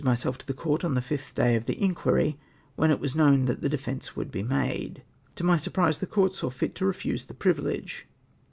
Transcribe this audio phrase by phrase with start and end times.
[0.03, 2.35] myself at the Comt on tlie fifth day of the inquuy,
[2.75, 5.03] when it was known that the defence would be made.
[5.35, 8.07] To my smprise the Coiut saw fit to refuse the privilege.